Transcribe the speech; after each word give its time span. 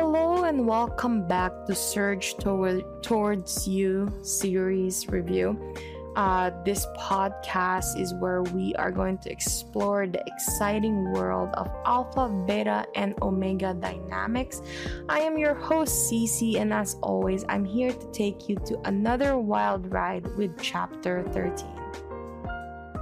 Hello 0.00 0.44
and 0.44 0.66
welcome 0.66 1.28
back 1.28 1.52
to 1.66 1.74
Surge 1.74 2.34
Toward, 2.38 3.02
Towards 3.02 3.68
You 3.68 4.10
series 4.22 5.06
review. 5.08 5.74
Uh, 6.16 6.52
this 6.64 6.86
podcast 6.98 8.00
is 8.00 8.14
where 8.14 8.42
we 8.42 8.74
are 8.76 8.90
going 8.90 9.18
to 9.18 9.30
explore 9.30 10.06
the 10.06 10.24
exciting 10.26 11.12
world 11.12 11.50
of 11.52 11.68
alpha, 11.84 12.30
beta, 12.46 12.86
and 12.94 13.14
omega 13.20 13.74
dynamics. 13.74 14.62
I 15.10 15.20
am 15.20 15.36
your 15.36 15.52
host, 15.52 16.10
CeeCee, 16.10 16.56
and 16.56 16.72
as 16.72 16.96
always, 17.02 17.44
I'm 17.50 17.66
here 17.66 17.92
to 17.92 18.10
take 18.10 18.48
you 18.48 18.56
to 18.56 18.80
another 18.86 19.36
wild 19.36 19.92
ride 19.92 20.24
with 20.38 20.58
chapter 20.62 21.22
13. 21.24 21.68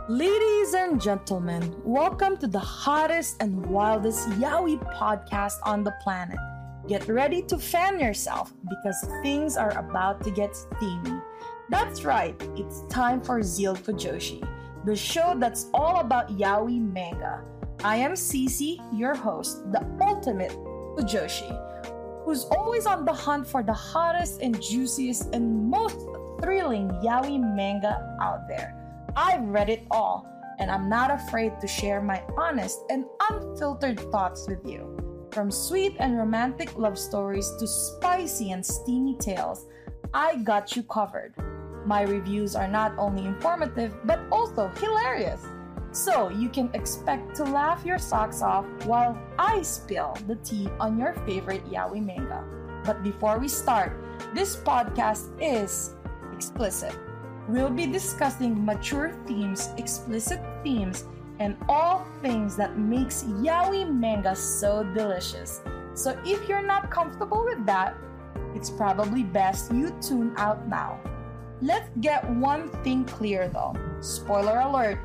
Ladies 0.09 0.75
and 0.75 1.01
gentlemen, 1.01 1.77
welcome 1.85 2.37
to 2.39 2.49
the 2.49 2.59
hottest 2.59 3.41
and 3.41 3.65
wildest 3.67 4.29
yaoi 4.31 4.79
podcast 4.97 5.61
on 5.65 5.85
the 5.85 5.93
planet. 6.03 6.39
Get 6.89 7.07
ready 7.07 7.43
to 7.43 7.59
fan 7.59 8.01
yourself 8.01 8.55
because 8.67 8.97
things 9.23 9.59
are 9.59 9.77
about 9.77 10.25
to 10.25 10.31
get 10.31 10.57
steamy. 10.57 11.21
That's 11.69 12.03
right, 12.03 12.35
it's 12.57 12.81
time 12.89 13.21
for 13.21 13.43
Zeal 13.43 13.77
Fujoshi, 13.77 14.41
the 14.87 14.97
show 14.97 15.35
that's 15.37 15.67
all 15.75 16.01
about 16.01 16.39
yaoi 16.39 16.81
manga. 16.81 17.45
I 17.85 17.97
am 17.97 18.13
CeeCee, 18.13 18.79
your 18.99 19.15
host, 19.15 19.71
the 19.71 19.85
ultimate 20.01 20.53
Fujoshi, 20.97 21.53
who's 22.25 22.45
always 22.45 22.87
on 22.87 23.05
the 23.05 23.13
hunt 23.13 23.47
for 23.47 23.63
the 23.63 23.75
hottest 23.75 24.41
and 24.41 24.59
juiciest 24.63 25.35
and 25.35 25.69
most 25.69 25.99
thrilling 26.41 26.89
yaoi 27.05 27.39
manga 27.55 28.17
out 28.23 28.49
there. 28.49 28.75
I've 29.15 29.45
read 29.45 29.69
it 29.69 29.87
all, 29.91 30.27
and 30.59 30.71
I'm 30.71 30.89
not 30.89 31.11
afraid 31.11 31.61
to 31.61 31.69
share 31.69 32.01
my 32.01 32.23
honest 32.39 32.81
and 32.89 33.05
unfiltered 33.29 34.01
thoughts 34.11 34.49
with 34.49 34.65
you. 34.65 35.08
From 35.31 35.51
sweet 35.51 35.95
and 35.99 36.17
romantic 36.17 36.79
love 36.79 36.99
stories 36.99 37.53
to 37.59 37.67
spicy 37.67 38.53
and 38.53 38.65
steamy 38.65 39.15
tales, 39.17 39.67
I 40.15 40.37
got 40.37 40.75
you 40.75 40.83
covered. 40.83 41.35
My 41.85 42.03
reviews 42.03 42.57
are 42.57 42.67
not 42.67 42.97
only 42.97 43.27
informative 43.27 43.95
but 44.05 44.21
also 44.33 44.69
hilarious. 44.81 45.45
So 45.93 46.31
you 46.31 46.49
can 46.49 46.71
expect 46.73 47.37
to 47.37 47.45
laugh 47.45 47.85
your 47.85 47.99
socks 47.99 48.41
off 48.41 48.65
while 48.85 49.19
I 49.39 49.63
spill 49.63 50.17
the 50.27 50.37
tea 50.37 50.69
on 50.81 50.99
your 50.99 51.13
favorite 51.27 51.65
yaoi 51.71 52.05
manga. 52.05 52.45
But 52.85 53.03
before 53.03 53.39
we 53.39 53.49
start, 53.49 53.93
this 54.35 54.57
podcast 54.57 55.29
is 55.41 55.95
explicit. 56.33 56.97
We'll 57.49 57.71
be 57.71 57.87
discussing 57.87 58.65
mature 58.65 59.13
themes, 59.27 59.71
explicit 59.77 60.41
themes, 60.63 61.05
and 61.39 61.57
all 61.69 62.07
things 62.23 62.57
that 62.57 62.79
makes 62.79 63.25
yaoi 63.25 63.89
manga 63.89 64.35
so 64.35 64.83
delicious. 64.95 65.61
So 65.95 66.19
if 66.25 66.49
you're 66.49 66.63
not 66.63 66.91
comfortable 66.91 67.45
with 67.45 67.65
that, 67.67 67.97
it's 68.55 68.71
probably 68.71 69.23
best 69.23 69.73
you 69.73 69.91
tune 70.01 70.35
out 70.37 70.67
now. 70.69 71.01
Let's 71.61 71.91
get 72.01 72.29
one 72.31 72.69
thing 72.85 73.05
clear 73.05 73.49
though. 73.49 73.75
Spoiler 74.01 74.61
alert, 74.61 74.99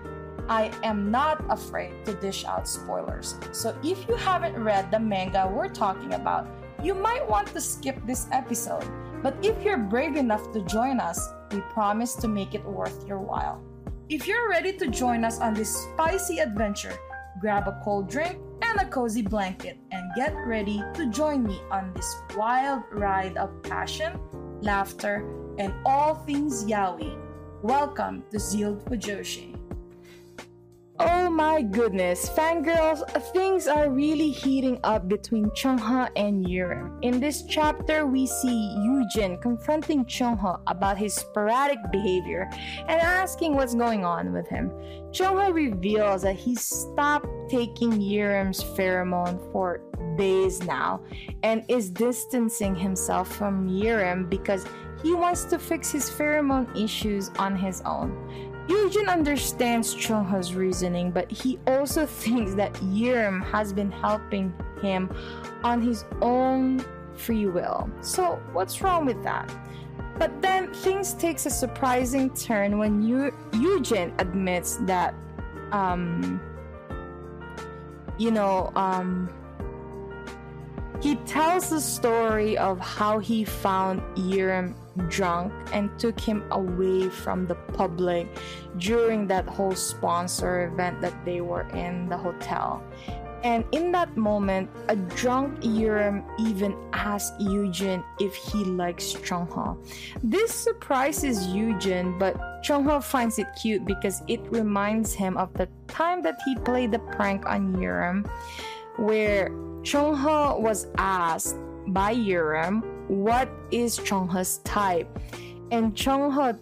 I 0.49 0.71
am 0.83 1.09
not 1.09 1.43
afraid 1.49 2.05
to 2.05 2.13
dish 2.13 2.45
out 2.45 2.67
spoilers. 2.67 3.35
So 3.51 3.75
if 3.83 4.07
you 4.07 4.15
haven't 4.15 4.61
read 4.61 4.91
the 4.91 4.99
manga 4.99 5.49
we're 5.51 5.69
talking 5.69 6.13
about, 6.13 6.47
you 6.83 6.93
might 6.93 7.27
want 7.27 7.47
to 7.53 7.61
skip 7.61 7.97
this 8.05 8.27
episode. 8.31 8.85
But 9.23 9.35
if 9.41 9.63
you're 9.63 9.77
brave 9.77 10.17
enough 10.17 10.51
to 10.51 10.61
join 10.65 10.99
us, 10.99 11.29
we 11.51 11.61
promise 11.71 12.13
to 12.15 12.27
make 12.27 12.53
it 12.53 12.65
worth 12.65 13.07
your 13.07 13.19
while. 13.19 13.63
If 14.13 14.27
you're 14.27 14.47
ready 14.47 14.71
to 14.73 14.85
join 14.89 15.23
us 15.23 15.39
on 15.39 15.55
this 15.55 15.75
spicy 15.75 16.37
adventure, 16.37 16.95
grab 17.41 17.67
a 17.67 17.81
cold 17.83 18.07
drink 18.07 18.37
and 18.61 18.79
a 18.79 18.85
cozy 18.85 19.23
blanket 19.23 19.79
and 19.89 20.11
get 20.15 20.35
ready 20.45 20.83
to 20.93 21.09
join 21.09 21.41
me 21.41 21.59
on 21.71 21.91
this 21.95 22.15
wild 22.37 22.83
ride 22.91 23.35
of 23.37 23.49
passion, 23.63 24.19
laughter, 24.61 25.25
and 25.57 25.73
all 25.83 26.13
things 26.13 26.63
yaoi. 26.63 27.17
Welcome 27.63 28.23
to 28.29 28.37
Zeal 28.37 28.75
Fujoshi. 28.85 29.57
Oh 31.05 31.29
my 31.29 31.61
goodness, 31.61 32.29
fangirls, 32.29 33.03
things 33.33 33.67
are 33.67 33.89
really 33.89 34.29
heating 34.29 34.79
up 34.85 35.09
between 35.09 35.49
Chungha 35.49 36.09
and 36.15 36.45
Yurim. 36.45 36.97
In 37.01 37.19
this 37.19 37.43
chapter, 37.43 38.05
we 38.05 38.25
see 38.25 38.73
Yujin 38.79 39.41
confronting 39.41 40.05
Chungha 40.05 40.61
about 40.67 40.97
his 40.97 41.13
sporadic 41.13 41.79
behavior 41.91 42.49
and 42.87 43.01
asking 43.01 43.53
what's 43.55 43.75
going 43.75 44.05
on 44.05 44.31
with 44.31 44.47
him. 44.47 44.69
Chungha 45.11 45.53
reveals 45.53 46.21
that 46.21 46.37
he 46.37 46.55
stopped 46.55 47.27
taking 47.49 47.91
Yurim's 47.91 48.63
pheromone 48.63 49.51
for 49.51 49.81
days 50.17 50.63
now 50.63 51.03
and 51.43 51.65
is 51.67 51.89
distancing 51.89 52.75
himself 52.75 53.35
from 53.35 53.67
Yurim 53.67 54.29
because 54.29 54.65
he 55.03 55.13
wants 55.13 55.43
to 55.45 55.59
fix 55.59 55.91
his 55.91 56.09
pheromone 56.09 56.81
issues 56.81 57.29
on 57.37 57.57
his 57.57 57.81
own. 57.81 58.52
Yujin 58.67 59.09
understands 59.09 59.93
Chungha's 59.93 60.55
reasoning, 60.55 61.11
but 61.11 61.29
he 61.31 61.59
also 61.67 62.05
thinks 62.23 62.53
that 62.55 62.73
Yirim 62.73 63.43
has 63.51 63.73
been 63.73 63.91
helping 63.91 64.53
him 64.81 65.09
on 65.63 65.81
his 65.81 66.05
own 66.21 66.83
free 67.15 67.47
will. 67.47 67.89
So, 68.01 68.41
what's 68.53 68.81
wrong 68.81 69.05
with 69.05 69.21
that? 69.23 69.51
But 70.17 70.41
then 70.41 70.73
things 70.73 71.13
takes 71.13 71.45
a 71.45 71.49
surprising 71.49 72.29
turn 72.33 72.77
when 72.77 73.01
Yu- 73.01 73.33
Yujin 73.51 74.13
admits 74.19 74.77
that, 74.81 75.15
um, 75.71 76.39
you 78.17 78.31
know, 78.31 78.71
um, 78.75 79.29
he 81.03 81.15
tells 81.27 81.69
the 81.69 81.81
story 81.81 82.57
of 82.57 82.79
how 82.79 83.19
he 83.19 83.43
found 83.43 83.99
Yirim 84.15 84.73
drunk 85.09 85.51
and 85.73 85.91
took 85.99 86.17
him 86.17 86.45
away 86.51 87.09
from 87.09 87.45
the 87.45 87.55
public 87.75 88.25
during 88.77 89.27
that 89.27 89.45
whole 89.45 89.75
sponsor 89.75 90.67
event 90.67 91.01
that 91.01 91.13
they 91.25 91.41
were 91.41 91.67
in 91.75 92.07
the 92.07 92.15
hotel. 92.15 92.81
And 93.43 93.65
in 93.73 93.91
that 93.91 94.15
moment, 94.15 94.69
a 94.87 94.95
drunk 94.95 95.59
Yurim 95.59 96.23
even 96.39 96.73
asked 96.93 97.37
Yujin 97.37 98.01
if 98.21 98.33
he 98.33 98.63
likes 98.63 99.11
Chungha. 99.11 99.75
This 100.23 100.53
surprises 100.53 101.47
Yujin, 101.47 102.17
but 102.17 102.37
Chungha 102.63 103.03
finds 103.03 103.39
it 103.39 103.47
cute 103.61 103.83
because 103.83 104.23
it 104.29 104.39
reminds 104.49 105.13
him 105.13 105.35
of 105.35 105.53
the 105.55 105.67
time 105.89 106.21
that 106.21 106.39
he 106.45 106.55
played 106.59 106.93
the 106.93 106.99
prank 106.99 107.45
on 107.45 107.75
Yurim, 107.75 108.25
where 108.95 109.51
Chungha 109.83 110.59
was 110.59 110.87
asked 110.97 111.57
by 111.87 112.15
Yurim 112.15 112.81
what 113.09 113.49
is 113.71 113.99
Chungha's 113.99 114.59
type. 114.59 115.19
And 115.71 115.93
Chungha 115.93 116.57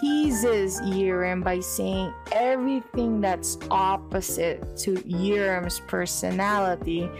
teases 0.00 0.80
Yirim 0.80 1.44
by 1.44 1.60
saying 1.60 2.12
everything 2.32 3.20
that's 3.20 3.58
opposite 3.70 4.76
to 4.78 4.94
Yirim's 4.94 5.80
personality. 5.80 7.10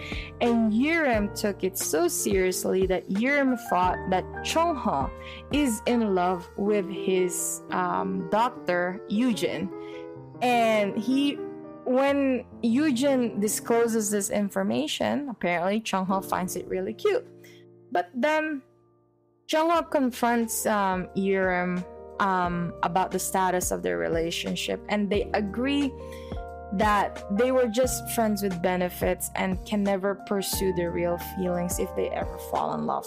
And 0.41 0.73
Yirim 0.73 1.35
took 1.39 1.65
it 1.65 1.77
so 1.77 2.09
seriously 2.09 2.87
that 2.87 3.09
Yirim 3.11 3.59
thought 3.69 3.99
that 4.11 4.25
Chungha 4.43 5.11
is 5.53 5.83
in 5.87 6.15
love 6.15 6.49
with 6.57 6.89
his 6.89 7.63
um, 7.71 8.29
doctor, 8.31 9.01
Yujin. 9.11 9.69
And 10.41 10.97
he 10.97 11.39
when 11.85 12.45
Yujin 12.63 13.41
discloses 13.41 14.11
this 14.11 14.31
information, 14.31 15.29
apparently 15.29 15.81
Chungha 15.81 16.25
finds 16.25 16.57
it 16.57 16.67
really 16.69 16.95
cute. 16.95 17.27
But 17.91 18.11
then 18.15 18.63
Chungha 19.49 19.91
confronts 19.91 20.65
um, 20.67 21.09
Yirim 21.17 21.85
um, 22.21 22.73
about 22.83 23.11
the 23.11 23.19
status 23.19 23.71
of 23.71 23.83
their 23.83 23.99
relationship, 23.99 24.81
and 24.89 25.11
they 25.11 25.31
agree 25.35 25.93
that 26.75 27.25
they 27.37 27.53
were 27.53 27.69
just 27.69 28.11
friends 28.11 28.43
with 28.43 28.63
benefits 28.63 29.31
and 29.37 29.65
can 29.67 29.83
never 29.83 30.15
pursue 30.27 30.73
their 30.75 30.91
real 30.91 31.19
feelings 31.37 31.79
if 31.79 31.95
they 31.95 32.09
ever 32.11 32.39
fall 32.51 32.75
in 32.75 32.87
love. 32.87 33.07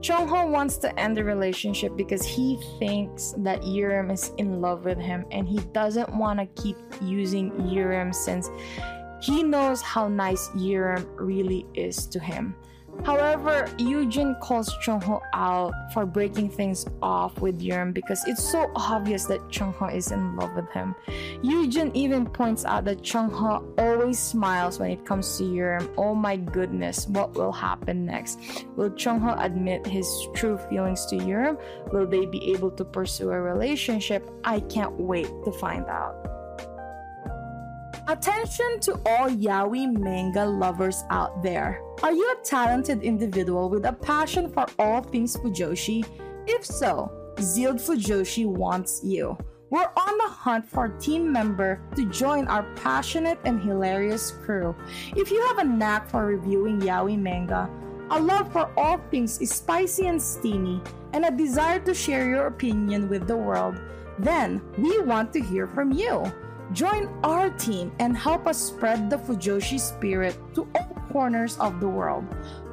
Chungha 0.00 0.48
wants 0.48 0.76
to 0.78 1.00
end 1.00 1.16
the 1.16 1.24
relationship 1.24 1.96
because 1.96 2.24
he 2.24 2.58
thinks 2.78 3.34
that 3.38 3.62
Yurim 3.62 4.12
is 4.12 4.32
in 4.36 4.60
love 4.60 4.84
with 4.84 4.98
him 4.98 5.24
and 5.30 5.48
he 5.48 5.58
doesn't 5.72 6.14
want 6.14 6.38
to 6.40 6.62
keep 6.62 6.76
using 7.00 7.50
Yurim 7.52 8.14
since 8.14 8.50
he 9.20 9.42
knows 9.42 9.82
how 9.82 10.08
nice 10.08 10.48
Yurim 10.48 11.06
really 11.16 11.66
is 11.74 12.06
to 12.06 12.18
him. 12.18 12.54
However, 13.04 13.66
Yujin 13.78 14.38
calls 14.40 14.72
Cheong-ho 14.82 15.22
out 15.32 15.72
for 15.92 16.06
breaking 16.06 16.50
things 16.50 16.86
off 17.02 17.40
with 17.40 17.60
Yurim 17.60 17.94
because 17.94 18.22
it's 18.26 18.42
so 18.42 18.70
obvious 18.76 19.24
that 19.26 19.48
Cheong-ho 19.50 19.86
is 19.86 20.12
in 20.12 20.36
love 20.36 20.54
with 20.54 20.70
him. 20.70 20.94
Yujin 21.42 21.90
even 21.94 22.26
points 22.26 22.64
out 22.64 22.84
that 22.84 23.02
Cheong-ho 23.02 23.64
always 23.78 24.18
smiles 24.18 24.78
when 24.78 24.90
it 24.90 25.04
comes 25.06 25.38
to 25.38 25.44
Yurim. 25.44 25.88
Oh 25.96 26.14
my 26.14 26.36
goodness, 26.36 27.06
what 27.08 27.34
will 27.34 27.52
happen 27.52 28.04
next? 28.04 28.38
Will 28.76 28.90
Cheong-ho 28.90 29.34
admit 29.38 29.86
his 29.86 30.06
true 30.34 30.58
feelings 30.68 31.06
to 31.06 31.16
Yurim? 31.16 31.58
Will 31.92 32.06
they 32.06 32.26
be 32.26 32.52
able 32.52 32.70
to 32.72 32.84
pursue 32.84 33.30
a 33.30 33.40
relationship? 33.40 34.30
I 34.44 34.60
can't 34.60 34.92
wait 34.92 35.28
to 35.44 35.52
find 35.52 35.86
out. 35.86 36.29
Attention 38.10 38.80
to 38.80 38.94
all 39.06 39.30
yaoi 39.30 39.86
manga 39.86 40.44
lovers 40.44 41.04
out 41.10 41.44
there. 41.44 41.80
Are 42.02 42.10
you 42.10 42.26
a 42.32 42.42
talented 42.44 43.04
individual 43.04 43.70
with 43.70 43.84
a 43.84 43.92
passion 43.92 44.50
for 44.50 44.66
all 44.80 45.00
things 45.00 45.36
Fujoshi? 45.36 46.04
If 46.48 46.66
so, 46.66 47.08
Zealed 47.38 47.76
Fujoshi 47.76 48.46
wants 48.46 49.00
you. 49.04 49.38
We're 49.70 49.92
on 49.96 50.18
the 50.18 50.26
hunt 50.26 50.68
for 50.68 50.86
a 50.86 50.98
team 50.98 51.30
member 51.30 51.80
to 51.94 52.04
join 52.10 52.48
our 52.48 52.64
passionate 52.74 53.38
and 53.44 53.62
hilarious 53.62 54.32
crew. 54.32 54.74
If 55.14 55.30
you 55.30 55.40
have 55.46 55.58
a 55.58 55.70
knack 55.70 56.10
for 56.10 56.26
reviewing 56.26 56.80
yaoi 56.80 57.16
manga, 57.16 57.70
a 58.10 58.18
love 58.18 58.50
for 58.50 58.72
all 58.76 58.98
things 59.12 59.38
spicy 59.48 60.08
and 60.08 60.20
steamy, 60.20 60.82
and 61.12 61.26
a 61.26 61.30
desire 61.30 61.78
to 61.78 61.94
share 61.94 62.28
your 62.28 62.48
opinion 62.48 63.08
with 63.08 63.28
the 63.28 63.36
world, 63.36 63.80
then 64.18 64.60
we 64.78 65.00
want 65.02 65.32
to 65.34 65.40
hear 65.40 65.68
from 65.68 65.92
you. 65.92 66.26
Join 66.72 67.08
our 67.24 67.50
team 67.50 67.90
and 67.98 68.16
help 68.16 68.46
us 68.46 68.56
spread 68.56 69.10
the 69.10 69.16
Fujoshi 69.16 69.80
spirit 69.80 70.38
to 70.54 70.68
all 70.76 70.94
corners 71.10 71.58
of 71.58 71.80
the 71.80 71.88
world. 71.88 72.24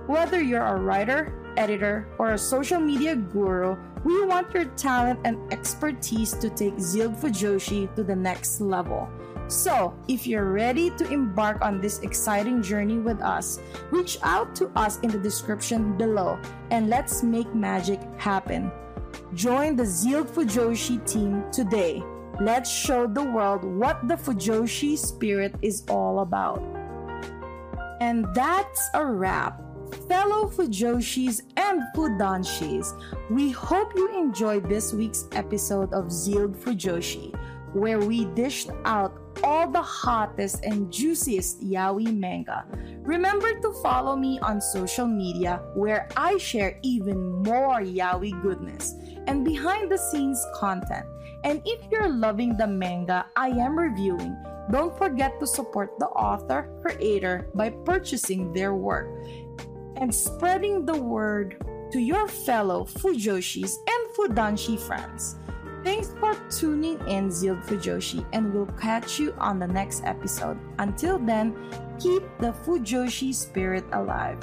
Whether 0.06 0.40
you're 0.42 0.66
a 0.66 0.80
writer, 0.80 1.34
editor, 1.58 2.08
or 2.20 2.34
a 2.34 2.38
social 2.38 2.80
media 2.80 3.16
guru, 3.16 3.76
we 4.04 4.24
want 4.26 4.54
your 4.54 4.66
talent 4.78 5.20
and 5.26 5.52
expertise 5.52 6.34
to 6.34 6.50
take 6.50 6.80
Zealed 6.80 7.16
Fujoshi 7.16 7.94
to 7.96 8.04
the 8.04 8.16
next 8.16 8.62
level. 8.62 9.10
So, 9.48 9.98
if 10.08 10.28
you're 10.28 10.52
ready 10.52 10.92
to 10.92 11.12
embark 11.12 11.64
on 11.64 11.82
this 11.82 12.00
exciting 12.00 12.62
journey 12.62 13.00
with 13.00 13.22
us, 13.22 13.60
reach 13.90 14.20
out 14.22 14.54
to 14.58 14.70
us 14.76 15.00
in 15.00 15.10
the 15.10 15.18
description 15.18 15.98
below 15.98 16.38
and 16.70 16.90
let's 16.90 17.24
make 17.24 17.56
magic 17.56 18.00
happen. 18.18 18.72
Join 19.34 19.76
the 19.76 19.86
Zealed 19.86 20.28
Fujoshi 20.28 21.04
team 21.10 21.44
today. 21.52 22.04
Let's 22.40 22.70
show 22.70 23.08
the 23.08 23.24
world 23.24 23.64
what 23.64 24.08
the 24.08 24.14
Fujoshi 24.14 24.96
spirit 24.96 25.56
is 25.64 25.84
all 25.90 26.20
about. 26.20 26.62
And 28.00 28.28
that's 28.36 28.90
a 28.94 29.04
wrap. 29.04 29.60
Fellow 30.08 30.48
Fujoshis 30.48 31.42
and 31.58 31.82
Fudanshis, 31.96 32.94
we 33.32 33.50
hope 33.50 33.92
you 33.96 34.16
enjoyed 34.16 34.70
this 34.70 34.94
week's 34.94 35.26
episode 35.32 35.92
of 35.94 36.12
Zealed 36.12 36.56
Fujoshi, 36.56 37.34
where 37.74 38.00
we 38.00 38.26
dished 38.36 38.70
out 38.86 39.18
all 39.44 39.72
the 39.72 39.82
hottest 39.82 40.64
and 40.64 40.94
juiciest 40.94 41.64
yaoi 41.64 42.16
manga. 42.16 42.66
Remember 43.08 43.58
to 43.62 43.72
follow 43.82 44.18
me 44.18 44.38
on 44.44 44.60
social 44.60 45.08
media 45.08 45.64
where 45.76 46.10
I 46.18 46.36
share 46.36 46.78
even 46.84 47.42
more 47.42 47.80
yaoi 47.80 48.36
goodness 48.44 48.96
and 49.28 49.46
behind 49.46 49.90
the 49.90 49.98
scenes 49.98 50.44
content. 50.54 51.06
And 51.46 51.62
if 51.64 51.80
you're 51.90 52.10
loving 52.10 52.58
the 52.58 52.68
manga 52.68 53.26
I 53.38 53.48
am 53.48 53.80
reviewing, 53.80 54.36
don't 54.70 54.92
forget 54.98 55.40
to 55.40 55.48
support 55.48 55.98
the 56.00 56.08
author 56.08 56.68
creator 56.84 57.48
by 57.56 57.70
purchasing 57.70 58.52
their 58.52 58.76
work 58.76 59.08
and 59.96 60.14
spreading 60.14 60.84
the 60.86 61.00
word 61.00 61.64
to 61.94 62.00
your 62.00 62.28
fellow 62.28 62.84
Fujoshis 62.84 63.72
and 63.88 64.04
Fudanshi 64.18 64.78
friends. 64.78 65.40
Thanks 65.88 66.12
for 66.20 66.36
tuning 66.50 67.00
in, 67.08 67.32
Zealed 67.32 67.62
Fujoshi, 67.62 68.26
and 68.34 68.54
we'll 68.54 68.68
catch 68.76 69.20
you 69.20 69.34
on 69.38 69.58
the 69.58 69.68
next 69.68 70.04
episode. 70.04 70.60
Until 70.80 71.18
then, 71.18 71.56
keep 71.98 72.24
the 72.40 72.52
Fujoshi 72.52 73.34
spirit 73.34 73.86
alive. 73.94 74.38